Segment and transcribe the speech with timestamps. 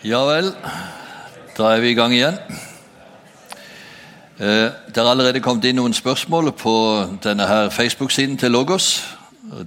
[0.00, 0.46] Ja vel,
[1.58, 2.38] da er vi i gang igjen.
[4.40, 6.72] Eh, det er allerede kommet inn noen spørsmål på
[7.20, 9.02] denne her Facebook-siden til Logos.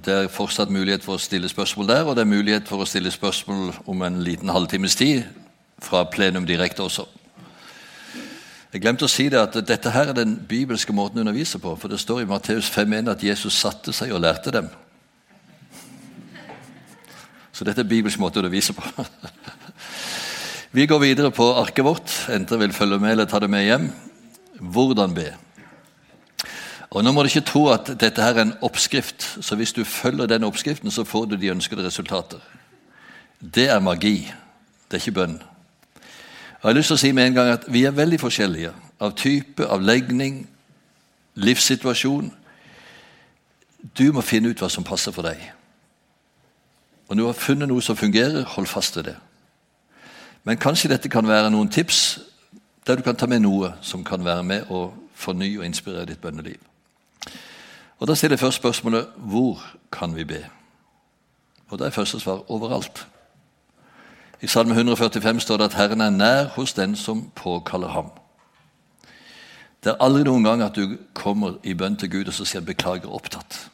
[0.02, 2.88] Det er fortsatt mulighet for å stille spørsmål der, og det er mulighet for å
[2.88, 5.22] stille spørsmål om en liten halvtimes tid
[5.78, 7.06] fra plenum direkte også.
[8.72, 11.76] Jeg glemte å si det at Dette her er den bibelske måten å undervise på.
[11.76, 14.66] for Det står i Matteus 5.1 at Jesus satte seg og lærte dem.
[17.52, 18.82] Så dette er bibelsk måte å undervise på.
[20.74, 22.12] Vi går videre på arket vårt.
[22.34, 23.84] Enten vil følge med eller ta det med hjem.
[24.58, 25.28] Hvordan be.
[26.90, 29.84] Og Nå må du ikke tro at dette her er en oppskrift, så hvis du
[29.84, 32.38] følger den oppskriften, så får du de ønskede resultater.
[33.38, 34.32] Det er magi.
[34.90, 35.36] Det er ikke bønn.
[36.62, 38.72] Og Jeg har lyst til å si med en gang at Vi er veldig forskjellige
[39.00, 40.48] av type, av legning,
[41.34, 42.32] livssituasjon.
[43.98, 45.38] Du må finne ut hva som passer for deg.
[47.08, 49.16] Og når du har funnet noe som fungerer, hold fast ved det.
[50.44, 52.20] Men kanskje dette kan være noen tips
[52.86, 56.20] der du kan ta med noe som kan være med å fornye og inspirere ditt
[56.20, 56.60] bønneliv.
[57.98, 60.44] Og Da stiller jeg først spørsmålet hvor kan vi be?
[61.70, 63.06] Og Da er første svar overalt.
[64.42, 68.10] I Salme 145 står det at Herren er nær hos den som påkaller ham.
[69.84, 72.60] Det er aldri noen gang at du kommer i bønn til Gud og så sier
[72.60, 73.68] 'beklager opptatt'.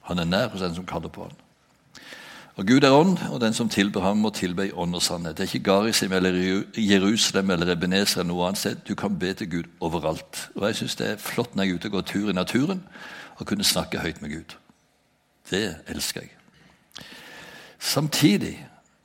[0.00, 1.32] Han er nær hos den som kaller på ham.
[2.56, 5.36] Og Gud er ånd, og den som tilber ham, må tilbe i ånd og sannhet.
[5.36, 6.38] Det er ikke Garisim eller
[6.80, 8.78] Jerusalem eller Ebenezer eller noe annet sted.
[8.88, 10.46] Du kan be til Gud overalt.
[10.54, 12.80] Og jeg syns det er flott når jeg er ute og går tur i naturen,
[13.36, 14.56] og kunne snakke høyt med Gud.
[15.50, 16.32] Det elsker jeg.
[17.78, 18.56] Samtidig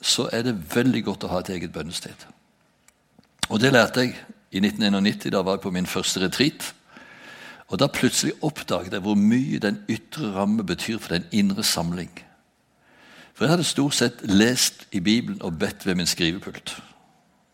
[0.01, 2.25] så er det veldig godt å ha et eget bønnested.
[3.49, 4.15] Og det lærte jeg
[4.51, 5.27] i 1991.
[5.27, 6.71] Da var jeg på min første retreat.
[7.67, 12.11] Og da plutselig oppdaget jeg hvor mye den ytre ramme betyr for den indre samling.
[13.41, 16.75] For jeg hadde stort sett lest i Bibelen og bedt ved min skrivepult.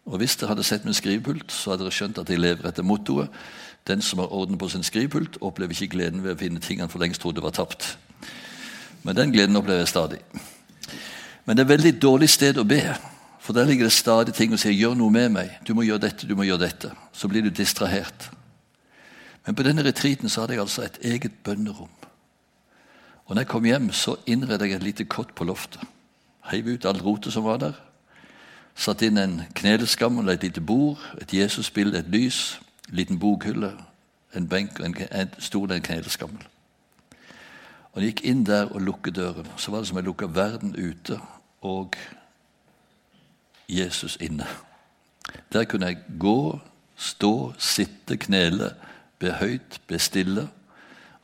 [0.05, 2.83] Og Hvis dere hadde sett min skrivepult, så hadde dere skjønt at jeg lever etter
[2.83, 3.29] mottoet
[3.87, 6.89] 'Den som har orden på sin skrivepult, opplever ikke gleden ved å finne ting han
[6.89, 7.95] for lengst trodde var tapt'.
[9.03, 10.19] Men den gleden opplever jeg stadig.
[11.45, 12.97] Men det er et veldig dårlig sted å be.
[13.39, 15.63] For der ligger det stadig ting og sier 'gjør noe med meg'.
[15.67, 16.91] 'Du må gjøre dette, du må gjøre dette'.
[17.13, 18.29] Så blir du distrahert.
[19.45, 21.89] Men på denne retreaten så hadde jeg altså et eget bønnerom.
[23.27, 25.81] Og når jeg kom hjem, så innredet jeg et lite kott på loftet.
[26.47, 27.75] Heiv ut all rotet som var der.
[28.75, 33.73] Satt inn en kneleskammel, et lite bord, et Jesusbilde, et lys, en liten bokhylle,
[34.35, 36.45] en benk og en, en stor en kneleskammel.
[37.91, 39.47] Og jeg gikk inn der og lukket døren.
[39.57, 41.19] Så var det som jeg lukka verden ute
[41.65, 41.97] og
[43.69, 44.45] Jesus inne.
[45.53, 46.59] Der kunne jeg gå,
[46.95, 48.71] stå, sitte, knele,
[49.19, 50.47] be høyt, be stille.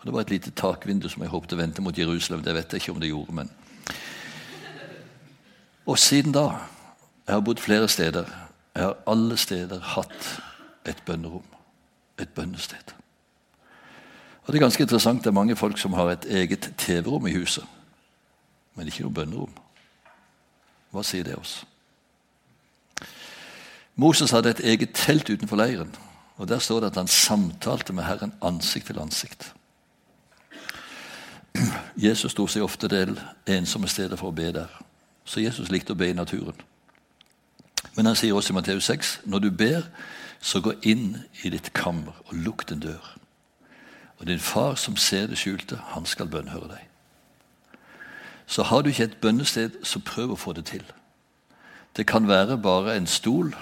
[0.04, 2.44] Og Det var et lite takvindu som jeg håpte vendte mot Jerusalem.
[2.44, 3.52] Det vet jeg ikke om det gjorde, men
[5.86, 6.50] Og siden da
[7.28, 8.26] Jeg har bodd flere steder.
[8.76, 10.42] Jeg har alle steder hatt
[10.86, 11.46] et bønnerom.
[12.20, 12.94] Et bønnested.
[14.42, 15.24] Og Det er ganske interessant.
[15.24, 17.64] Det er mange folk som har et eget TV-rom i huset,
[18.76, 19.54] men ikke noe bønnerom.
[20.92, 21.66] Hva sier det oss?
[23.96, 25.96] Moses hadde et eget telt utenfor leiren.
[26.38, 29.54] og Der står det at han samtalte med Herren ansikt til ansikt.
[31.98, 34.72] Jesus sto seg ofte del ensomme steder for å be der.
[35.26, 36.58] Så Jesus likte å be i naturen.
[37.96, 39.82] Men han sier også i Matteus 6.: Når du ber,
[40.42, 43.18] så gå inn i ditt kammer og lukk en dør.
[44.20, 46.82] Og din far som ser det skjulte, han skal bønnhøre deg.
[48.48, 50.84] Så har du ikke et bønnested, så prøv å få det til.
[51.98, 53.54] Det kan være bare en stol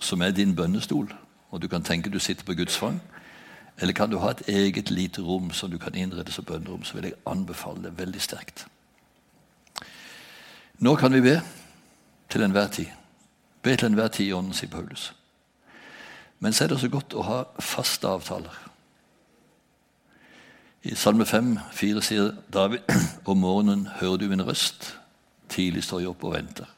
[0.00, 1.12] som er din bønnestol,
[1.50, 3.00] og du kan tenke du sitter på Guds fang.
[3.80, 6.94] Eller kan du ha et eget lite rom som du kan innrede som bønnerom, så
[6.94, 8.66] vil jeg anbefale det veldig sterkt.
[10.78, 11.40] Nå kan vi be
[12.28, 12.86] til enhver tid.
[13.62, 15.12] Be til enhver tid i ånden, sier Paulus.
[16.40, 18.54] Men så er det så godt å ha faste avtaler.
[20.82, 22.84] I Salme 5, 4 sier David
[23.28, 24.94] om morgenen hører du min røst.
[25.48, 26.68] Tidlig står jeg opp og venter.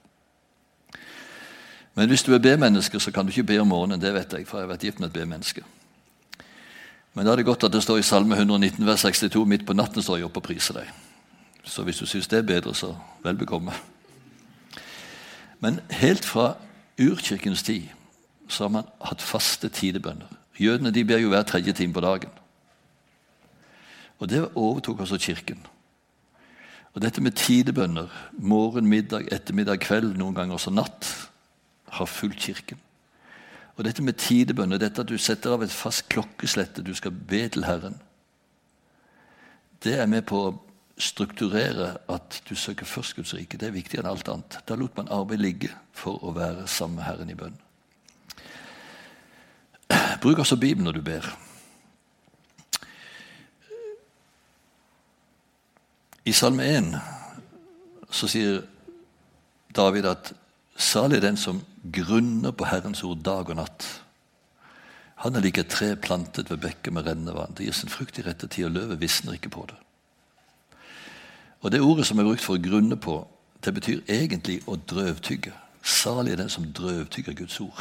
[1.94, 4.00] Men hvis du er B-menneske, så kan du ikke be om morgenen.
[4.00, 5.62] Det vet jeg, for jeg har vært gift med et B-menneske.
[7.14, 9.76] Men da er det godt at det står i Salme 119, vers 62 midt på
[9.76, 10.92] natten står jeg oppe og priser deg.
[11.64, 12.94] Så hvis du syns det er bedre, så
[13.24, 13.74] vel bekomme.
[15.60, 16.54] Men helt fra
[17.00, 17.90] urkirkens tid
[18.48, 20.28] så har man hatt faste tidebønner.
[20.60, 22.32] Jødene de ber jo hver tredje time på dagen.
[24.18, 25.58] Og Det overtok også Kirken.
[26.94, 31.08] Og Dette med tidebønner, morgen, middag, ettermiddag, kveld, noen ganger også natt,
[31.88, 32.78] har fulgt Kirken.
[33.82, 37.40] Og dette med tidebønner, dette at du setter av et fast klokkeslett du skal be
[37.50, 37.96] til Herren,
[39.82, 40.52] det er med på å
[41.02, 43.58] strukturere at du søker først Guds rike.
[43.58, 44.60] Det er viktigere enn alt annet.
[44.70, 47.58] Da lot man arbeid ligge for å være sammen med Herren i bønn.
[50.22, 51.26] Bruk altså Bibelen når du ber.
[56.22, 56.94] I Salme 1
[58.14, 58.62] så sier
[59.74, 60.30] David at
[60.78, 63.86] salig den som grunner på Herrens ord dag og natt.
[65.22, 67.54] Han er lik et tre plantet ved bekker med rennende vann.
[67.54, 69.78] Det gir sin frukt i rette tid, og løvet visner ikke på det.
[71.62, 73.20] Og Det ordet som er brukt for å grunne på,
[73.62, 75.52] det betyr egentlig å drøvtygge.
[75.82, 77.78] Salig er den som drøvtygger Guds ord.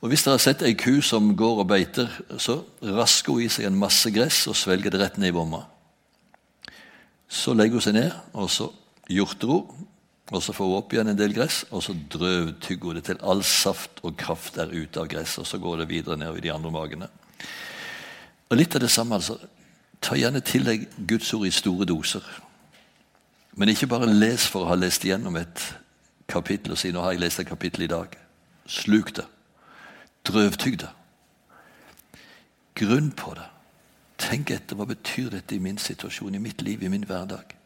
[0.00, 2.08] Og Hvis dere har sett ei ku som går og beiter,
[2.38, 5.66] så rasker hun i seg en masse gress og svelger det rett ned i bomma.
[7.28, 8.70] Så legger hun seg ned, og så
[9.12, 9.86] hjorter hun,
[10.30, 13.22] og så får hun opp igjen en del gress, og så drøvtygger hun det til
[13.26, 16.44] all saft og kraft er ute av gresset, og så går det videre nedover i
[16.46, 17.08] de andre magene.
[18.50, 19.38] Og Litt av det samme, altså.
[20.00, 22.24] Ta gjerne til deg Guds ord i store doser.
[23.58, 25.64] Men ikke bare les for å ha lest igjennom et
[26.30, 28.16] kapittel og si 'nå har jeg lest et kapittel i dag'.
[28.66, 29.26] Sluk det.
[30.24, 30.88] Drøvtygg det.
[32.74, 33.48] Grunn på det.
[34.18, 37.59] Tenk etter hva betyr dette i min situasjon, i mitt liv, i min hverdag.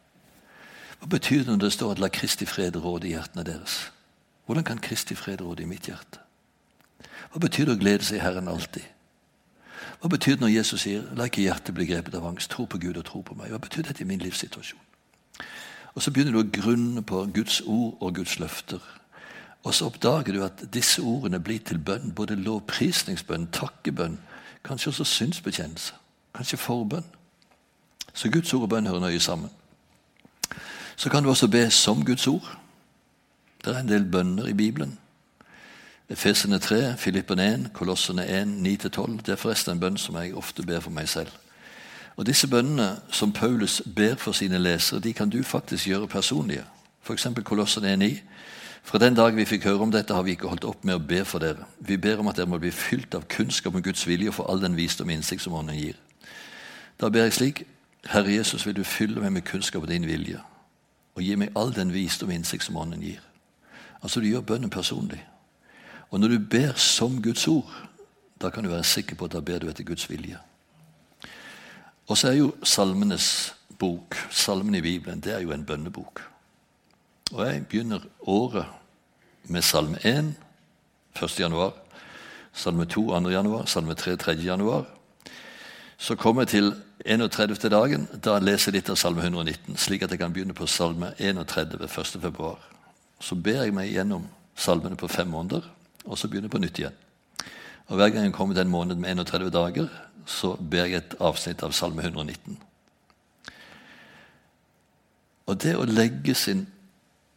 [1.04, 3.90] Hva betyr det når det står at 'la Kristi fred råde i hjertene deres'?
[4.46, 6.18] Hvordan kan Kristi fred råde i mitt hjerte?
[7.32, 8.82] Hva betyr det å glede seg i Herren alltid?
[10.00, 12.78] Hva betyr det når Jesus sier 'la ikke hjertet bli grepet av angst', tro på
[12.78, 13.50] Gud og tro på meg?
[13.50, 14.80] Hva betyr dette i min livssituasjon?
[15.94, 18.80] Og Så begynner du å grunne på Guds ord og Guds løfter.
[19.64, 22.14] Og så oppdager du at disse ordene blir til bønn.
[22.14, 24.18] Både lovprisningsbønn, takkebønn,
[24.64, 25.92] kanskje også synsbekjennelse.
[26.34, 27.04] Kanskje forbønn.
[28.14, 29.50] Så Guds ord og bønn hører nøye sammen.
[30.96, 32.56] Så kan du også be som Guds ord.
[33.64, 34.98] Det er en del bønner i Bibelen.
[36.08, 39.22] Efesene 3, Filippen 1, Kolossene 1, 9-12.
[39.26, 41.32] Det er forresten en bønn som jeg ofte ber for meg selv.
[42.16, 46.64] Og Disse bønnene som Paulus ber for sine lesere, de kan du faktisk gjøre personlige.
[47.02, 47.26] F.eks.
[47.44, 48.20] Kolossene 1,9.
[48.84, 51.00] Fra den dag vi fikk høre om dette, har vi ikke holdt opp med å
[51.00, 51.64] be for dere.
[51.80, 54.44] Vi ber om at dere må bli fylt av kunnskap om Guds vilje og få
[54.48, 55.96] all den visdom og innsikt som Ånden gir.
[57.00, 57.62] Da ber jeg slik
[58.12, 60.42] Herre Jesus, vil du fylle meg med kunnskap og din vilje,
[61.14, 63.22] og gi meg all den visdom og innsikt som Ånden gir.
[64.02, 65.20] Altså, du gjør bønnen personlig.
[66.10, 67.70] Og når du ber som Guds ord,
[68.42, 70.38] da kan du være sikker på at da ber du etter Guds vilje.
[72.06, 76.20] Og så er jo salmenes bok, salmen i Bibelen, det er jo en bønnebok.
[77.32, 78.66] Og jeg begynner året
[79.44, 80.34] med salme 1
[81.22, 81.40] 1.
[81.40, 81.72] januar,
[82.52, 83.30] salme 2 2.
[83.30, 84.32] januar, salme 3 3.
[84.32, 84.84] januar.
[85.96, 87.68] Så kommer jeg til 31.
[87.70, 88.06] dagen.
[88.24, 91.76] Da leser jeg litt av Salme 119, slik at jeg kan begynne på Salme 31.
[91.84, 92.20] 1.
[92.22, 92.62] februar.
[93.20, 94.24] Så ber jeg meg gjennom
[94.56, 95.66] salmene på fem måneder,
[96.04, 96.96] og så begynner jeg på nytt igjen.
[97.88, 99.88] Og Hver gang jeg kommer til en måned med 31 dager,
[100.26, 102.56] så ber jeg et avsnitt av Salme 119.
[105.44, 106.64] Og det å legge sin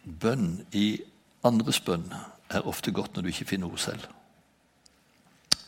[0.04, 1.02] bønn i
[1.44, 2.08] andres bønn
[2.48, 4.08] er ofte godt når du ikke finner ord selv.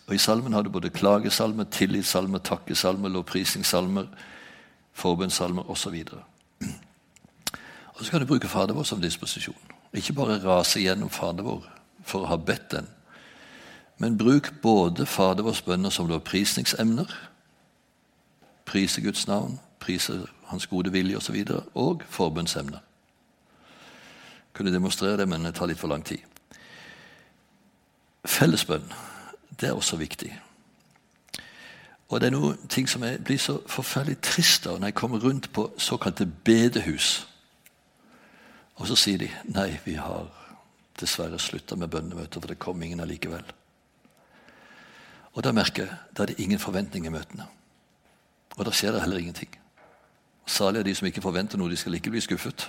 [0.10, 4.08] Og I salmen har du både klagesalmer, tillitssalmer, takkesalmer, lovprisingssalmer,
[4.98, 5.98] forbønnssalmer osv.
[7.94, 9.76] Og så kan du bruke Fader vår som disposisjon.
[9.94, 11.68] Ikke bare rase gjennom Fader vår
[12.10, 12.88] for å ha bedt den,
[14.02, 17.14] men bruk både Fader vårs bønner som lovprisningsemner,
[18.66, 22.82] prise Guds navn, prise Hans gode vilje osv., og, så og forbønnsemner.
[24.58, 26.25] Kunne demonstrere det, men det tar litt for lang tid.
[28.25, 28.89] Fellesbønn
[29.50, 30.32] det er også viktig.
[32.10, 35.22] Og det er noen ting som jeg blir så forferdelig trist av når jeg kommer
[35.22, 37.27] rundt på såkalte bedehus.
[38.82, 40.25] Og så sier de nei, vi har
[41.00, 43.46] dessverre slutta med bønnemøter, for det kom ingen allikevel.
[45.38, 47.46] Og da merker jeg da er det ingen forventning i møtene.
[48.58, 49.51] Og da skjer det heller ingenting.
[50.50, 52.65] Salig er de som ikke forventer noe, de skal ikke bli skuffet.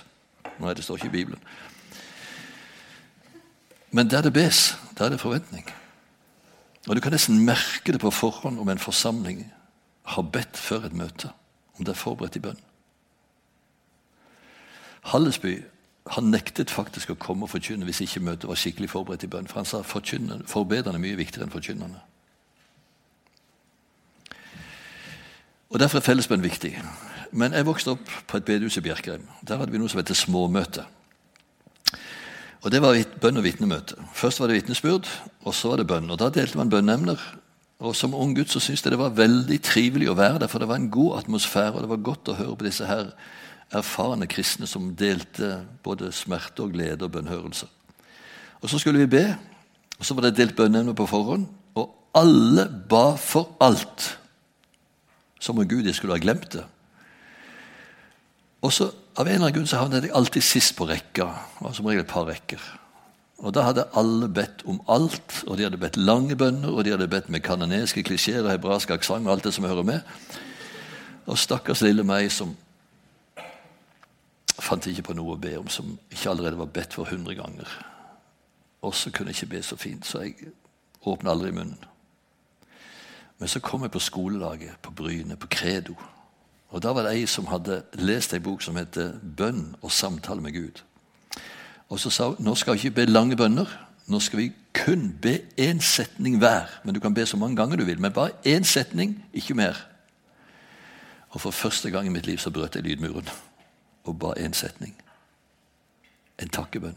[0.61, 1.41] Nei, det står ikke i Bibelen.
[3.91, 5.65] Men der det bes, der er det forventning.
[6.87, 9.45] Og Du kan nesten merke det på forhånd om en forsamling
[10.03, 11.29] har bedt før et møte,
[11.77, 12.57] om det er forberedt i bønn.
[15.01, 15.59] Hallesby
[16.09, 19.47] han nektet faktisk å komme og forkynne hvis ikke møtet var skikkelig forberedt i bønn.
[19.49, 22.01] For han sa forbedrende er mye viktigere enn forkynnerne.
[25.71, 26.73] Og Derfor er fellesbønn viktig.
[27.31, 29.23] Men jeg vokste opp på et bedehus i Bjerkreim.
[29.47, 30.83] Der hadde vi noe som heter småmøte.
[32.61, 33.95] Og Det var bønn- og vitnemøte.
[34.13, 35.07] Først var det vitnesbyrd,
[35.45, 36.09] og så var det bønn.
[36.09, 37.17] Og Da delte man bønneemner.
[37.79, 40.59] Og Som ung gutt så syntes jeg det var veldig trivelig å være der, for
[40.59, 43.11] det var en god atmosfære, og det var godt å høre på disse her
[43.71, 47.65] erfarne kristne som delte både smerte og glede og bønnhørelse.
[48.61, 49.37] Og Så skulle vi be,
[49.99, 54.17] og så var det delt bønneemner på forhånd, og alle ba for alt.
[55.39, 56.65] Som om Gud de skulle ha glemt det.
[58.61, 61.27] Og så Av en eller annen grunn så havnet jeg alltid sist på rekka.
[61.59, 62.61] Var som regel et par rekker.
[63.41, 66.93] Og Da hadde alle bedt om alt, og de hadde bedt lange bønner, og de
[66.93, 70.01] hadde bedt med kanoneske klisjeer og hebraisk aksent og alt det som hører med.
[71.25, 72.53] Og stakkars lille meg som
[74.61, 77.67] fant ikke på noe å be om som ikke allerede var bedt for hundre ganger.
[78.81, 80.53] Og så kunne jeg ikke be så fint, så jeg
[81.01, 81.81] åpna aldri munnen.
[83.39, 85.95] Men så kom jeg på skolelaget på Bryne, på Credo.
[86.71, 90.41] Og Da var det ei som hadde lest ei bok som heter 'Bønn og samtale
[90.41, 90.83] med Gud'.
[91.89, 93.87] Og så sa hun nå skal vi ikke be lange bønner.
[94.07, 96.65] Nå skal vi kun be én setning hver.
[96.83, 99.87] Men Du kan be så mange ganger du vil, men bare én setning, ikke mer.
[101.29, 103.29] Og For første gang i mitt liv så brøt jeg lydmuren
[104.03, 104.95] og ba én setning.
[106.39, 106.95] En takkebønn.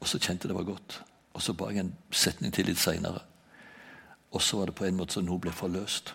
[0.00, 1.02] Og så kjente jeg det var godt.
[1.34, 3.20] Og så ba jeg en setning til litt seinere.
[4.32, 6.14] Og så var det på en måte som noe ble forløst.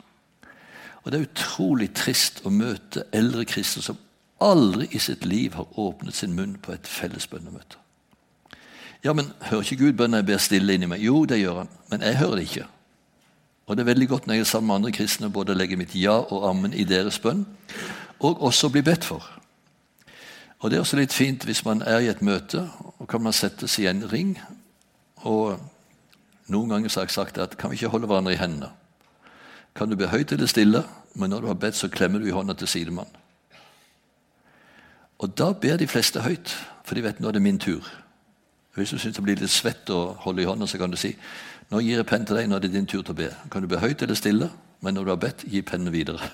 [1.07, 3.99] Og Det er utrolig trist å møte eldre kristne som
[4.43, 7.77] aldri i sitt liv har åpnet sin munn på et felles bønnemøte.
[9.05, 10.99] Ja, men hører ikke Gud bønner jeg ber stille inni meg?
[10.99, 12.65] Jo, det gjør han, men jeg hører det ikke.
[13.67, 15.95] Og det er veldig godt når jeg er sammen med andre kristne både legger mitt
[15.95, 17.45] ja og ammen i deres bønn,
[18.19, 19.23] og også blir bedt for.
[20.59, 22.65] Og Det er også litt fint hvis man er i et møte,
[22.97, 24.35] og kan man settes i en ring.
[25.23, 25.55] Og
[26.47, 28.73] Noen ganger har jeg sagt at kan vi ikke holde hverandre i hendene?
[29.77, 32.33] Kan du be høyt eller stille, men når du har bedt, så klemmer du i
[32.33, 33.09] hånda til sidemann.
[35.21, 36.53] Og da ber de fleste høyt,
[36.85, 37.85] for de vet nå er det min tur.
[38.77, 41.15] Hvis du syns det blir litt svett å holde i hånda, så kan du si
[41.67, 43.27] nå gir jeg penn til deg, nå er det din tur til å be.
[43.51, 44.49] Kan du be høyt eller stille,
[44.81, 46.29] men når du har bedt, gi pennen videre.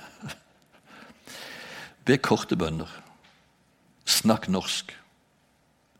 [2.05, 2.91] be korte bønner.
[4.05, 4.91] Snakk norsk.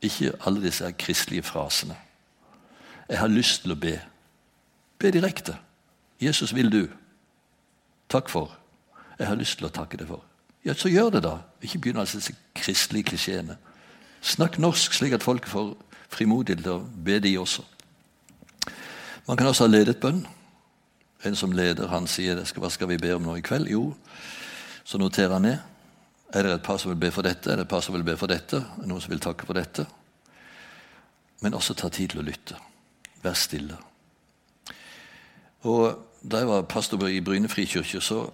[0.04, 1.96] Ikke alle disse kristelige frasene.
[3.10, 3.96] Jeg har lyst til å be.
[5.00, 5.56] Be direkte.
[6.22, 6.84] Jesus, vil du?
[8.14, 8.52] Takk for.
[9.18, 10.22] Jeg har lyst til å takke deg for.
[10.64, 11.40] Ja, så gjør det, da.
[11.66, 13.58] Ikke begynn med disse kristelige klisjeene.
[14.24, 15.74] Snakk norsk, slik at folk får
[16.14, 17.66] frimodighet til å be, de også.
[19.28, 20.22] Man kan også ha ledet bønn.
[21.26, 23.70] En som leder, han sier hva skal vi be om nå i kveld?
[23.72, 23.94] Jo,
[24.84, 25.60] så noterer han ned.
[26.34, 27.52] Er det et par som vil be for dette?
[27.52, 28.60] Er det et par som vil be for dette?
[28.60, 29.86] Er det noen som vil takke for dette?
[31.44, 32.58] Men også ta tid til å lytte.
[33.24, 33.78] Vær stille.
[35.70, 38.30] Og Da jeg var pastor i Bryne frikirke, så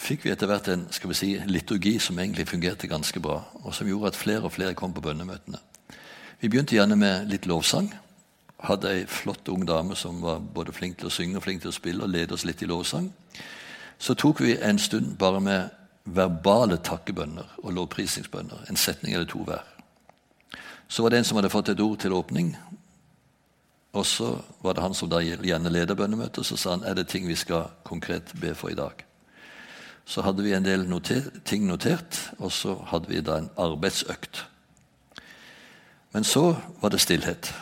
[0.00, 3.74] fikk vi etter hvert en skal vi si, liturgi som egentlig fungerte ganske bra, og
[3.76, 5.60] som gjorde at flere og flere kom på bønnemøtene.
[6.40, 7.90] Vi begynte gjerne med litt lovsang.
[8.64, 11.68] Hadde ei flott ung dame som var både flink til å synge og flink til
[11.68, 13.10] å spille, og lede oss litt i lovsang.
[14.00, 15.68] Så tok vi en stund bare med
[16.08, 18.64] verbale takkebønner og lovprisningsbønner.
[18.72, 19.66] En setning eller to hver.
[20.88, 22.54] Så var det en som hadde fått et ord til åpning.
[23.92, 26.46] Og så var det han som da gjerne leder bønnemøtet.
[26.46, 29.04] Så sa han er det ting vi skal konkret be for i dag.
[30.06, 34.44] Så hadde vi en del noter, ting notert, og så hadde vi da en arbeidsøkt.
[36.12, 37.52] Men så var det stillhet.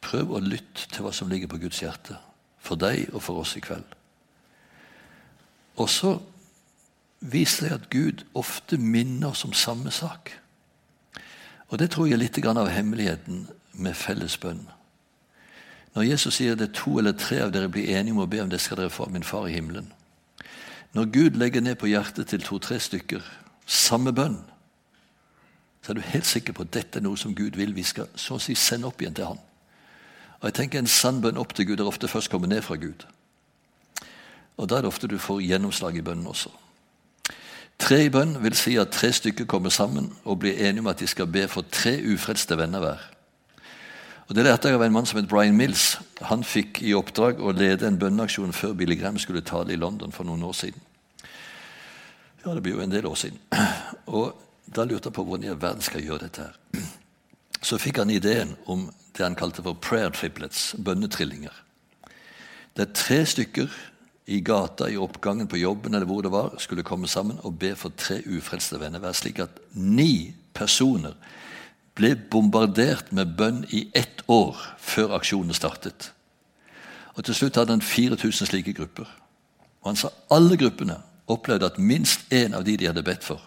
[0.00, 2.18] Prøv å lytte til hva som ligger på Guds hjerte.
[2.60, 3.86] For deg og for oss i kveld.
[5.80, 6.18] Og så
[7.20, 10.32] viser det at Gud ofte minner oss om samme sak.
[11.68, 14.66] Og Det tror jeg er litt av hemmeligheten med felles bønn.
[15.94, 18.42] Når Jesus sier det er to eller tre av dere blir enige om å be
[18.42, 19.90] om det, skal dere få av min far i himmelen.
[20.94, 23.26] Når Gud legger ned på hjertet til to-tre stykker
[23.66, 24.38] samme bønn,
[25.82, 28.10] så er du helt sikker på at dette er noe som Gud vil vi skal
[28.18, 29.38] så å si sende opp igjen til Han.
[30.40, 32.76] Og jeg tenker En sann bønn opp til Gud er ofte først kommet ned fra
[32.76, 33.06] Gud.
[34.56, 36.50] Og Da er det ofte du får gjennomslag i bønnen også.
[37.80, 41.00] Tre i bønn vil si at tre stykker kommer sammen og blir enige om at
[41.00, 43.09] de skal be for tre ufrelste venner hver.
[44.30, 45.96] Og Det lærte jeg av en mann som het Brian Mills.
[46.22, 50.14] Han fikk i oppdrag å lede en bønneaksjon før Billy Graham skulle tale i London
[50.14, 50.84] for noen år siden.
[52.44, 53.40] Ja, det blir jo en del år siden.
[54.06, 56.44] Og Da lurte jeg på hvordan i all verden skal gjøre dette.
[56.46, 56.82] her.
[57.58, 58.84] Så fikk han ideen om
[59.16, 61.56] det han kalte for prayer triplets, bønnetrillinger.
[62.76, 63.66] Det er tre stykker
[64.30, 67.74] i gata, i oppgangen på jobben eller hvor det var, skulle komme sammen og be
[67.74, 71.18] for tre ufrelste venner hver, slik at ni personer
[72.00, 76.12] ble bombardert med bønn i ett år før aksjonen startet.
[77.14, 79.08] Og Til slutt hadde han 4000 slike grupper.
[79.82, 80.96] Og Han sa alle gruppene
[81.28, 83.40] opplevde at minst én av de de hadde bedt for,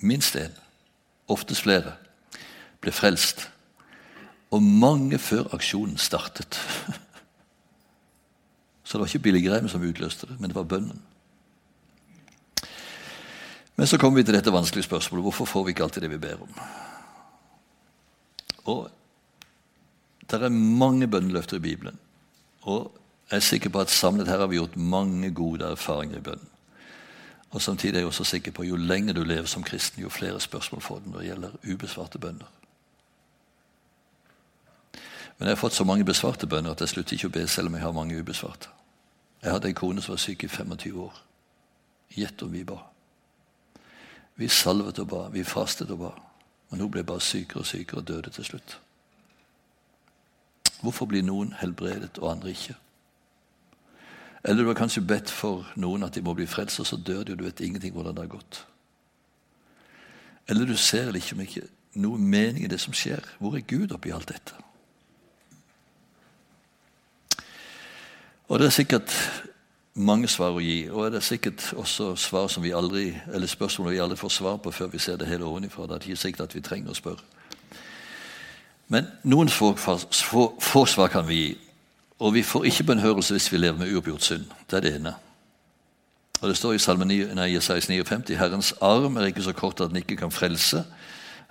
[0.00, 0.52] minst én,
[1.28, 1.92] oftest flere,
[2.80, 3.50] ble frelst.
[4.50, 6.58] Og mange før aksjonen startet.
[8.84, 11.02] Så det var ikke Billy Graham som utløste det, men det var bønnen.
[13.76, 16.18] Men så kommer vi til dette vanskelige spørsmålet hvorfor får vi ikke alltid det vi
[16.18, 16.48] ber om.
[18.64, 18.90] Og
[20.30, 21.98] Det er mange bønneløfter i Bibelen.
[22.62, 22.92] Og
[23.30, 26.46] jeg er sikker på at samlet her har vi gjort mange gode erfaringer i bønnen.
[27.50, 30.40] Og Samtidig er jeg også sikker på jo lenger du lever som kristen, jo flere
[30.40, 32.46] spørsmål får du når det gjelder ubesvarte bønner.
[35.38, 37.68] Men jeg har fått så mange besvarte bønner at jeg slutter ikke å be selv
[37.68, 38.68] om jeg har mange ubesvarte.
[39.42, 41.20] Jeg hadde en kone som var syk i 25 år.
[42.12, 42.76] Gjett om vi ba.
[44.36, 46.10] Vi salvet og ba, vi fastet og ba.
[46.70, 48.80] Men hun ble bare sykere og sykere og døde til slutt.
[50.80, 52.76] Hvorfor blir noen helbredet og andre ikke?
[54.44, 57.24] Eller du har kanskje bedt for noen at de må bli frelst, og så dør
[57.24, 58.66] de, og du vet ingenting hvordan det har gått.
[60.48, 61.66] Eller du ser liksom ikke
[62.00, 63.20] noe mening i det som skjer.
[63.38, 64.56] Hvor er Gud oppi alt dette?
[68.48, 69.14] Og det er sikkert
[69.94, 73.92] mange svar å gi, og det er sikkert også svar som vi aldri, eller spørsmål
[73.92, 75.86] vi aldri får svar på før vi ser det hele ovenfra.
[75.86, 77.24] Det er ikke sikkert at vi trenger å spørre.
[78.90, 81.50] Men noen få, få, få svar kan vi gi.
[82.20, 84.48] Og vi får ikke bønnhørelse hvis vi lever med uoppgjort synd.
[84.70, 85.14] Det er det ene.
[86.40, 90.02] Og Det står i Salme 59, 59 Herrens arm er ikke så kort at den
[90.02, 90.84] ikke kan frelse.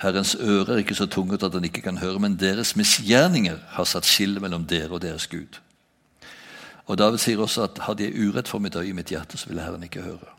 [0.02, 3.86] Herrens øre er ikke så tungt at den ikke kan høre, men deres misgjerninger har
[3.86, 5.60] satt skille mellom dere og deres Gud.
[6.90, 9.48] Og David sier også at hadde jeg urett for mitt øye i mitt hjerte, så
[9.48, 10.32] ville Herren ikke høre.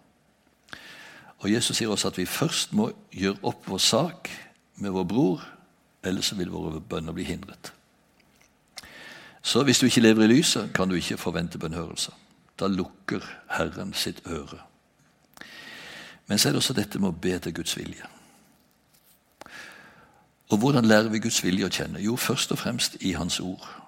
[1.39, 4.31] Og Jesus sier også at vi først må gjøre opp vår sak
[4.83, 5.45] med vår bror,
[6.03, 7.73] ellers vil våre bønner bli hindret.
[9.43, 12.13] Så hvis du ikke lever i lyset, kan du ikke forvente bønnhørelse.
[12.61, 14.59] Da lukker Herren sitt øre.
[16.27, 18.11] Men så er det også dette med å be til Guds vilje.
[20.51, 22.03] Og hvordan lærer vi Guds vilje å kjenne?
[22.03, 23.80] Jo, først og fremst i Hans ord.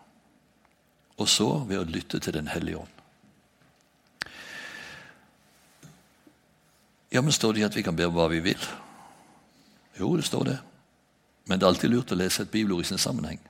[1.22, 2.98] Og så ved å lytte til Den hellige ånd.
[7.12, 8.68] Ja, men Står det at vi kan be om hva vi vil?
[10.00, 10.58] Jo, det står det.
[11.46, 13.40] Men det er alltid lurt å lese et bibelord i sin sammenheng.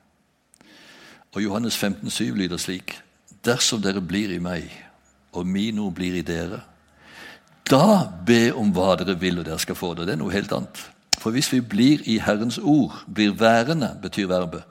[1.33, 2.97] Og Johannes 15, 7 lyder slik.:
[3.45, 4.69] Dersom dere blir i meg,
[5.33, 6.61] og min ord blir i dere,
[7.71, 10.07] da be om hva dere vil, og dere skal få det.
[10.07, 10.83] Det er noe helt annet.
[11.19, 14.67] For hvis vi blir i Herrens ord, blir værende, betyr verbet,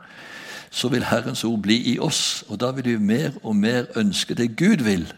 [0.71, 4.33] så vil Herrens ord bli i oss, og da vil vi mer og mer ønske
[4.33, 5.13] det Gud vil.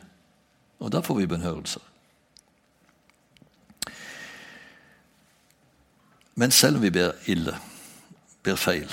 [0.80, 1.82] Og da får vi bønnhørelser.
[6.36, 7.58] Men selv om vi ber ille,
[8.44, 8.90] ber feil,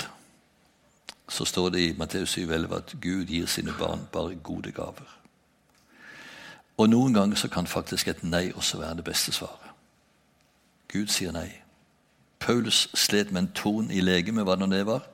[1.29, 5.17] så står det i Matteus 7,11 at Gud gir sine barn bare gode gaver.
[6.77, 9.73] Og noen ganger så kan faktisk et nei også være det beste svaret.
[10.93, 11.49] Gud sier nei.
[12.39, 15.07] Paulus slet med en torn i legemet, hva nå det var.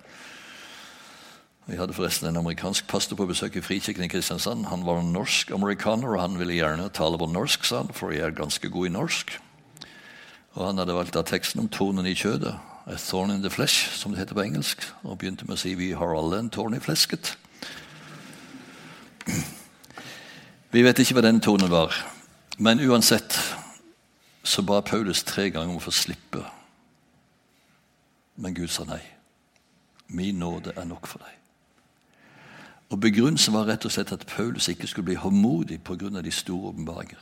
[1.68, 4.70] Vi hadde forresten en amerikansk pastor på besøk i Frikirken i Kristiansand.
[4.72, 8.24] Han var en norsk-amerikaner, og han ville gjerne tale på norsk, sa han, for jeg
[8.24, 9.34] er ganske god i norsk.
[10.56, 12.56] Og Han hadde valgt av teksten om tornen i kjødet.
[12.88, 14.86] A thorn in the flesh, som det heter på engelsk.
[15.04, 17.36] Og begynte med å si vi har alle en tårn i flesket.
[20.72, 21.96] Vi vet ikke hva den tonen var,
[22.58, 23.36] men uansett
[24.44, 26.44] så ba Paulus tre ganger om å få slippe.
[28.40, 29.02] Men Gud sa nei.
[30.08, 31.37] Min nåde er nok for deg.
[32.90, 36.22] Og Begrunnelsen var rett og slett at Paulus ikke skulle bli håndmodig pga.
[36.22, 37.20] de store åpenbaringer.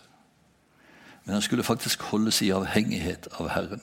[1.25, 3.81] Men han skulle faktisk holdes i avhengighet av Herren.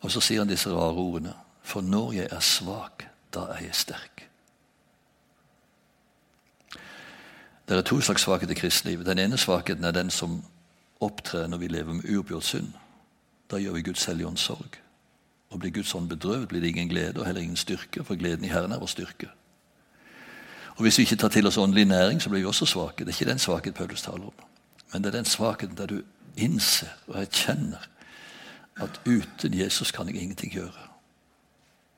[0.00, 1.34] Og så sier han disse rare ordene.
[1.62, 4.28] For når jeg er svak, da er jeg sterk.
[7.68, 9.06] Det er to slags svakhet i kristelivet.
[9.06, 10.44] Den ene svakheten er den som
[11.00, 12.72] opptrer når vi lever med uoppgjort synd.
[13.50, 14.78] Da gjør vi Guds hellige ånd sorg.
[15.50, 18.44] Og blir Guds ånd bedrøvet, blir det ingen glede og heller ingen styrke, for gleden
[18.44, 19.30] i Herren er vår styrke.
[20.80, 23.04] Og Hvis vi ikke tar til oss åndelig næring, så blir vi også svake.
[23.04, 24.32] Det er ikke den svakhet Paulus taler om.
[24.92, 26.02] Men det er den svakheten der du
[26.36, 27.84] innser og erkjenner
[28.80, 30.88] at uten Jesus kan jeg ingenting gjøre.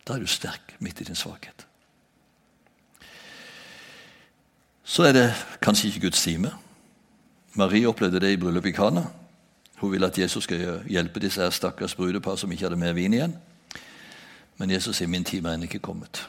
[0.08, 1.66] Da er du sterk midt i din svakhet.
[4.84, 6.50] Så er det kanskje ikke Guds time.
[7.54, 9.04] Marie opplevde det i bryllupet i Kana.
[9.76, 13.14] Hun ville at Jesus skal hjelpe disse her stakkars brudepar som ikke hadde mer vin
[13.14, 13.38] igjen.
[14.58, 16.28] Men Jesus sier min time er ennå ikke kommet.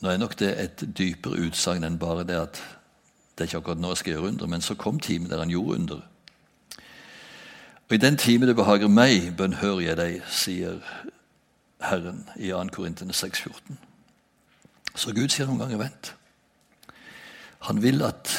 [0.00, 2.60] Nå er nok det et dypere utsagn enn bare det at
[3.34, 5.52] det er ikke akkurat nå jeg skal gjøre under, men så kom timen der han
[5.52, 6.00] gjorde under.
[7.88, 10.80] Og i den time det behager meg, bønnhører jeg deg, sier
[11.82, 12.64] Herren i 2.
[12.72, 13.76] Korintene 6,14.
[14.94, 16.14] Så Gud sier noen ganger vent.
[17.68, 18.30] Han vil at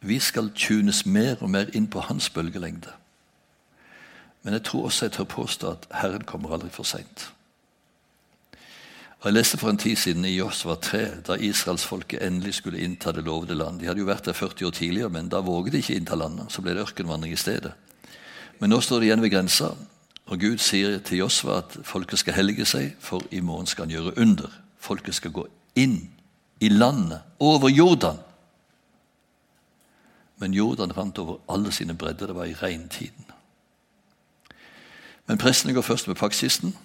[0.00, 2.92] vi skal tunes mer og mer inn på hans bølgelengde.
[4.42, 7.32] Men jeg tror også jeg tør påstå at Herren kommer aldri for seint.
[9.26, 13.24] Jeg leste for en tid siden i Josva 3, da israelsfolket endelig skulle innta det
[13.26, 13.80] lovede land.
[13.80, 16.46] De hadde jo vært der 40 år tidligere, men da våget de ikke innta landet.
[16.54, 17.72] Så ble det ørkenvandring i stedet.
[18.60, 19.72] Men nå står de igjen ved grensa,
[20.30, 23.96] og Gud sier til Josva at folket skal helge seg, for i morgen skal han
[23.96, 24.54] gjøre under.
[24.78, 25.98] Folket skal gå inn
[26.62, 28.22] i landet, over Jordan.
[30.38, 32.30] Men Jordan rant over alle sine bredder.
[32.30, 33.26] Det var i regntiden.
[35.26, 36.76] Men prestene går først med paktkisten.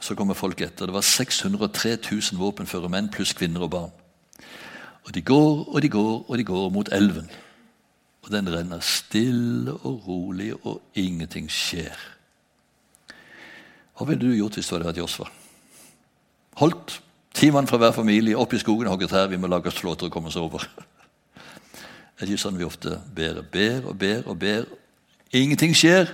[0.00, 0.88] Så kommer folk etter.
[0.88, 3.92] Det var 603 000 våpenføre menn pluss kvinner og barn.
[5.04, 7.28] Og de går og de går og de går mot elven.
[8.22, 11.96] Og den renner stille og rolig, og ingenting skjer.
[13.96, 15.26] Hva ville du gjort hvis du hadde vært Josfa?
[16.60, 16.98] Holdt
[17.36, 19.28] ti mann fra hver familie opp i skogen og hogget her.
[19.32, 20.64] Vi må lage oss flåter og komme oss over.
[22.20, 23.38] Det er ikke sånn vi ofte ber.
[23.40, 24.66] og Ber og ber og ber.
[25.32, 26.10] Ingenting skjer.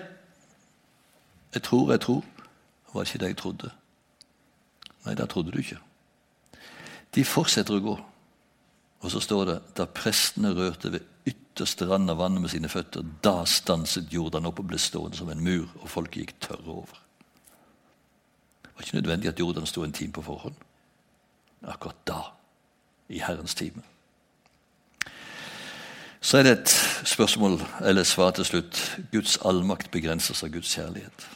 [1.55, 2.23] Jeg tror, jeg tror.
[2.97, 3.71] Var ikke det jeg trodde.
[5.05, 5.77] Nei, det trodde du ikke.
[7.13, 7.97] De fortsetter å gå.
[9.05, 13.05] Og så står det da prestene rørte ved ytterste rand av vannet med sine føtter,
[13.23, 17.03] da stanset Jordan opp og ble stående som en mur, og folket gikk tørre over.
[18.65, 20.57] Det var ikke nødvendig at Jordan sto en time på forhånd.
[21.69, 22.21] Akkurat da,
[23.13, 23.85] i Herrens time.
[26.21, 28.81] Så er det et spørsmål, eller svar til slutt.
[29.13, 31.36] Guds allmakt begrenses av Guds kjærlighet.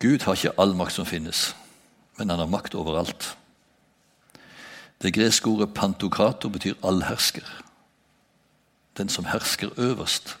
[0.00, 1.56] Gud har ikke all makt som finnes,
[2.18, 3.36] men han har makt overalt.
[5.02, 7.44] Det greske ordet pantokrato betyr allhersker.
[8.96, 10.38] Den som hersker øverst.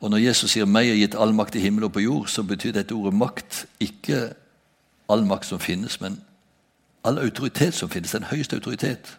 [0.00, 2.42] Og Når Jesus sier 'meg er gitt all makt i himmel og på jord', så
[2.42, 4.34] betyr dette ordet makt ikke
[5.08, 6.20] all makt som finnes, men
[7.04, 8.10] all autoritet som finnes.
[8.10, 9.18] Den høyeste autoritet.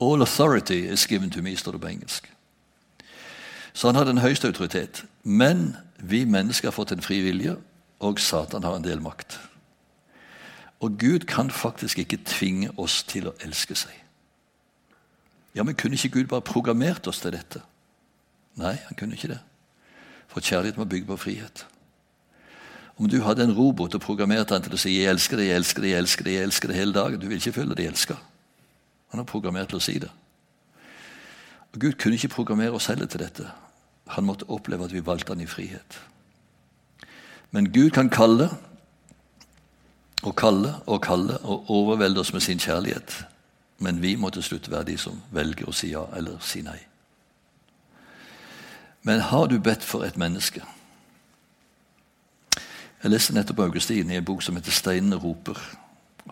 [0.00, 2.32] All authority is given to me, står det på engelsk.
[3.72, 5.04] Så han har den høyeste autoritet.
[5.22, 7.56] Men vi mennesker har fått en fri vilje,
[8.00, 9.38] og Satan har en del makt.
[10.80, 13.94] Og Gud kan faktisk ikke tvinge oss til å elske seg.
[15.54, 17.62] Ja, men Kunne ikke Gud bare programmert oss til dette?
[18.58, 19.40] Nei, han kunne ikke det.
[20.28, 21.66] For kjærlighet må bygge på frihet.
[22.98, 25.56] Om du hadde en robot og programmerte han til å si 'jeg elsker deg, jeg
[25.56, 27.86] elsker deg, jeg elsker deg, jeg elsker deg' hele dagen, du vil ikke føle deg
[27.86, 28.16] elska.
[29.10, 30.10] Han har programmert til å si det.
[31.72, 33.50] Og Gud kunne ikke programmere oss heller til dette.
[34.06, 36.00] Han måtte oppleve at vi valgte han i frihet.
[37.54, 38.48] Men Gud kan kalle
[40.24, 43.14] og kalle og kalle og overvelde oss med sin kjærlighet.
[43.78, 46.80] Men vi må til slutt være de som velger å si ja eller si nei.
[49.06, 50.64] Men har du bedt for et menneske?
[53.04, 55.60] Jeg leste nettopp Augustin i en bok som heter 'Steinene roper'.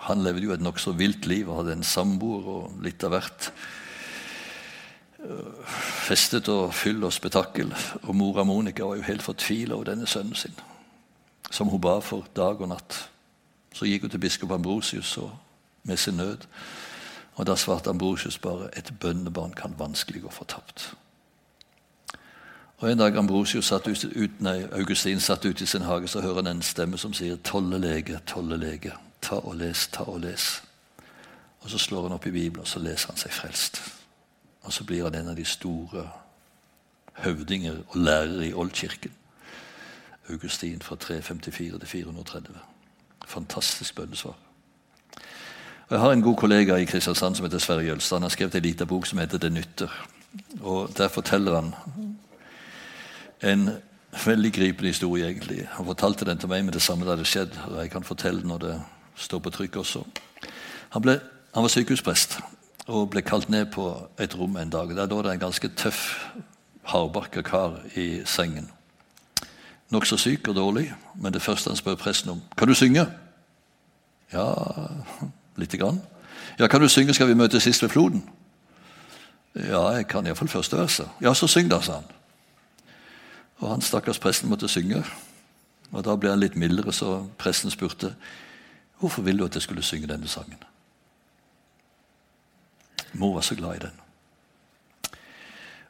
[0.08, 3.52] Han levde jo et nokså vilt liv og hadde en samboer og litt av hvert.
[6.08, 7.74] Festet og fyll og spetakkel.
[8.02, 10.54] Og mora Monica var jo helt fortvila over denne sønnen sin,
[11.52, 13.08] som hun ba for dag og natt.
[13.74, 15.18] Så gikk hun til biskop Ambrosius
[15.84, 16.38] med sin nød.
[17.34, 20.94] Og Da svarte Ambrosius bare et bønnebarn kan vanskelig gå fortapt.
[22.78, 26.20] Og En dag Ambrosius satt ut, ut, nei, Augustin satt ute i sin hage, så
[26.20, 30.20] hører han en stemme som sier 'Tolle lege, tolle lege, ta og les, ta og
[30.20, 30.62] les'.
[31.60, 33.82] Og Så slår han opp i Bibelen, og så leser han seg frelst.
[34.62, 36.10] Og så blir han en av de store
[37.12, 39.12] høvdinger og lærere i Oldkirken.
[40.30, 42.54] Augustin fra 354 til 430.
[43.26, 44.34] Fantastisk bønnesvar.
[45.90, 48.16] Jeg har en god kollega i Kristiansand som heter Sverre Jølstad.
[48.16, 50.06] Han har skrevet en liten bok som heter 'Det nytter'.
[50.60, 51.74] Og Der forteller han
[53.42, 53.70] en
[54.26, 55.26] veldig gripende historie.
[55.26, 55.68] egentlig.
[55.70, 57.58] Han fortalte den til meg med det samme det skjedde.
[57.68, 58.82] og Jeg kan fortelle når det
[59.16, 60.04] står på trykk også.
[60.90, 61.20] Han, ble,
[61.54, 62.40] han var sykehusprest
[62.86, 64.88] og ble kalt ned på et rom en dag.
[64.88, 66.26] Der lå det en ganske tøff,
[66.82, 68.70] hardbarka kar i sengen.
[69.92, 70.86] Nokså syk og dårlig,
[71.20, 73.06] men det første han spør presten om, kan du synge?
[74.32, 74.46] Ja,
[75.56, 76.00] lite grann.
[76.58, 78.30] Ja, kan du synge 'Skal vi møtes sist ved floden'?
[79.54, 81.08] Ja, jeg kan iallfall første verset.
[81.20, 82.04] Ja, så syng da, sa han.
[83.56, 85.04] Og han stakkars presten måtte synge.
[85.92, 88.14] Og Da ble han litt mildere, så presten spurte
[88.98, 90.58] hvorfor ville du at jeg skulle synge denne sangen.
[93.12, 94.00] Mor var så glad i den.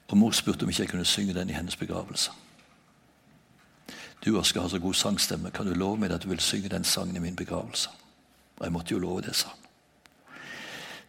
[0.08, 2.30] Og mor spurte om ikke jeg kunne synge den i hennes begravelse.
[4.24, 6.84] Du Oskar har så god sangstemme, kan du love meg at du vil synge den
[6.84, 7.90] sangen i min begravelse?
[8.58, 9.58] Og jeg måtte jo love det, sa han.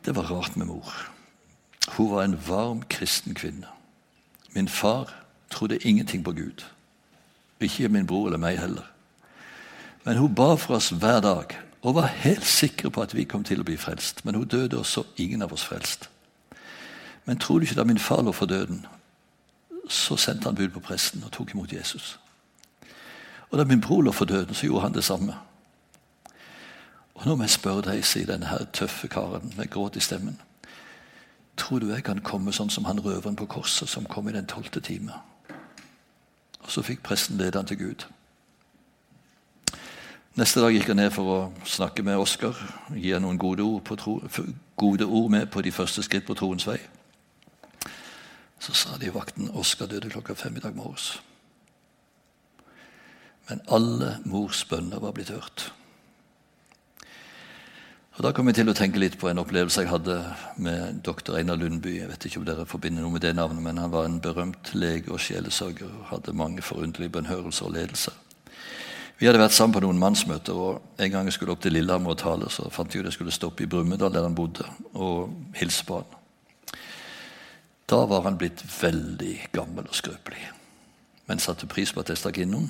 [0.06, 0.93] Det var rart med mor.
[1.88, 3.67] Hun var en varm kristen kvinne.
[4.56, 5.13] Min far
[5.49, 6.65] trodde ingenting på Gud.
[7.60, 8.89] Ikke min bror eller meg heller.
[10.04, 13.43] Men hun ba for oss hver dag og var helt sikker på at vi kom
[13.43, 14.26] til å bli frelst.
[14.26, 16.10] Men hun døde, og så ingen av oss frelst.
[17.26, 18.86] Men tror du ikke da min far lå for døden,
[19.89, 22.17] så sendte han bud på presten og tok imot Jesus.
[23.54, 25.36] Og da min bror lå for døden, så gjorde han det samme.
[27.13, 30.39] Og nå må jeg spørre deg, sier denne her tøffe karen med gråt i stemmen.
[31.58, 34.50] Tror du jeg kan komme sånn som han røveren på korset som kom i den
[34.50, 35.20] tolvte time?
[36.63, 38.06] Og så fikk presten lede han til Gud.
[40.34, 42.58] Neste dag gikk han ned for å snakke med Oskar,
[42.98, 44.16] gi ham noen gode ord, tro,
[44.82, 46.80] gode ord, med på de første skritt på troens vei.
[48.58, 51.20] Så sa de vakten Oskar døde klokka fem i dag morges.
[53.50, 55.72] Men alle mors bønner var blitt hørt.
[58.14, 60.20] Og Da kom jeg til å tenke litt på en opplevelse jeg hadde
[60.62, 61.96] med doktor Einar Lundby.
[61.98, 64.70] Jeg vet ikke om dere forbinder noe med det navnet, men Han var en berømt
[64.78, 68.14] lege og sjelesørger og hadde mange forunderlige bønnhørelser og ledelser.
[69.18, 72.14] Vi hadde vært sammen på noen mannsmøter, og en gang jeg skulle opp til Lillehammer
[72.14, 75.34] og tale, så fant jeg ut jeg skulle stoppe i Brumunddal, der han bodde, og
[75.58, 76.18] hilse på han.
[77.90, 80.44] Da var han blitt veldig gammel og skrøpelig,
[81.28, 82.70] men satte pris på at jeg stakk innom.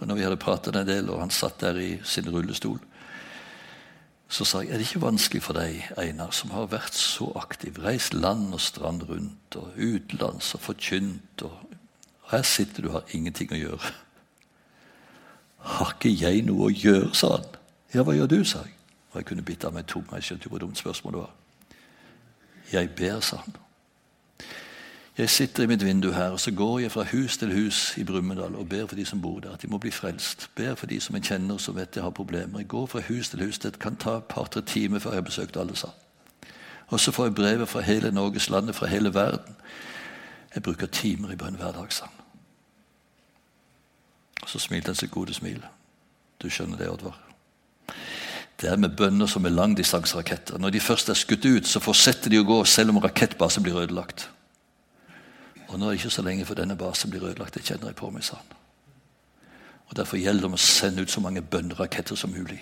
[0.00, 2.80] Og når vi hadde pratet en del, og han satt der i sin rullestol,
[4.34, 7.76] så sa jeg er det ikke vanskelig for deg, Einar, som har vært så aktiv,
[7.84, 11.76] reist land og strand rundt og utenlands og forkynt, og
[12.32, 13.92] her sitter du og har ingenting å gjøre.
[15.76, 17.46] Har ikke jeg noe å gjøre, sa han.
[17.94, 18.74] Ja, hva gjør du, sa jeg.
[19.12, 20.18] Og jeg kunne bitt av meg tunga.
[20.18, 21.84] Jeg skjønte jo hvor dumt spørsmålet var.
[22.72, 23.60] Jeg ber, sa han.
[25.18, 28.04] Jeg sitter i mitt vindu her, og så går jeg fra hus til hus i
[28.04, 30.50] Brumunddal og ber for de som bor der, at de må bli frelst.
[30.56, 32.58] Ber for de som jeg kjenner som vet jeg har problemer.
[32.58, 33.58] Jeg går fra hus til hus.
[33.58, 35.98] Det kan ta et par-tre timer før jeg har besøkt alle sammen.
[36.88, 39.54] Og så får jeg brevet fra hele Norges land, fra hele verden.
[40.54, 42.20] Jeg bruker timer i bønn hver dag, sa han.
[44.42, 45.62] Og så smilte han sitt gode smil.
[46.42, 47.20] Du skjønner det, Oddvar.
[48.60, 50.58] Det er med bønner som er langdistanseraketter.
[50.58, 53.78] Når de først er skutt ut, så fortsetter de å gå selv om rakettbasen blir
[53.78, 54.28] ødelagt.
[55.74, 57.54] Og nå er det ikke så lenge før denne basen blir ødelagt.
[57.54, 58.52] Det kjenner jeg på meg, sa han.
[59.88, 62.60] Og Derfor gjelder det å sende ut så mange bønneraketter som mulig.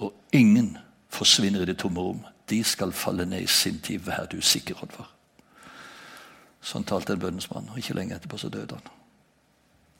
[0.00, 0.78] Og ingen
[1.12, 2.22] forsvinner i det tomme rom.
[2.48, 4.00] De skal falle ned i sin tid.
[4.06, 5.10] Vær du sikker, Oddvar.
[6.64, 8.88] Sånn talte en bønnesmann, og ikke lenge etterpå så døde han.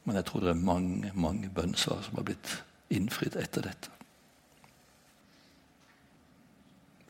[0.08, 2.54] Men jeg tror det er mange mange bønnesvar som har blitt
[2.96, 3.92] innfridd etter dette.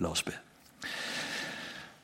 [0.02, 0.34] La oss be.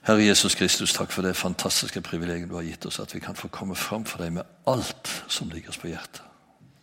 [0.03, 3.37] Herre Jesus Kristus, takk for det fantastiske privilegiet du har gitt oss, at vi kan
[3.38, 6.25] få komme fram for deg med alt som ligger oss på hjertet.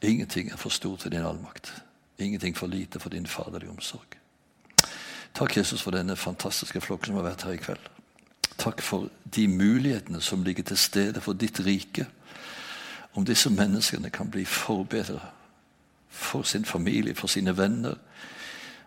[0.01, 1.73] Ingenting er for stort for din allmakt.
[2.17, 4.15] Ingenting for lite for din faderlige omsorg.
[5.35, 7.91] Takk, Jesus, for denne fantastiske flokken som har vært her i kveld.
[8.57, 12.07] Takk for de mulighetene som ligger til stede for ditt rike.
[13.15, 15.27] Om disse menneskene kan bli forbedret
[16.09, 17.99] for sin familie, for sine venner,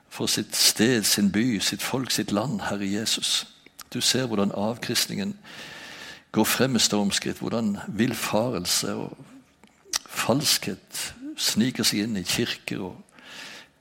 [0.09, 3.51] for sitt sted, sin by, sitt folk, sitt land, Herre Jesus.
[3.92, 5.37] Du ser hvordan avkristningen
[6.33, 7.38] går frem med stormskritt.
[7.38, 9.16] Hvordan villfarelse og
[10.09, 12.96] falskhet sniker seg inn i kirker og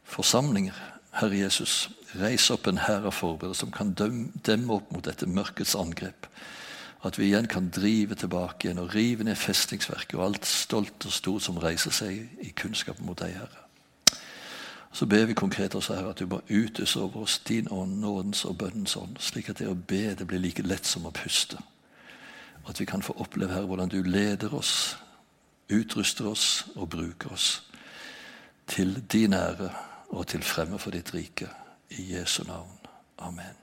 [0.08, 0.76] forsamlinger.
[1.12, 5.76] Herre Jesus, reis opp en hær av forberedere som kan demme opp mot dette mørkets
[5.76, 6.28] angrep.
[7.04, 11.16] At vi igjen kan drive tilbake igjen og rive ned festningsverket og alt stolt og
[11.16, 13.61] stort som reiser seg i kunnskap mot deg, Herre.
[14.92, 18.46] Så ber vi konkret også her at du må utøse over oss din ånd, nådens
[18.46, 21.58] og bønnens ånd, slik at det å be det blir like lett som å puste.
[22.64, 24.98] Og at vi kan få oppleve her hvordan du leder oss,
[25.72, 27.64] utruster oss og bruker oss
[28.68, 29.72] til din ære
[30.10, 31.50] og til fremme for ditt rike.
[31.92, 32.78] I Jesu navn.
[33.20, 33.61] Amen.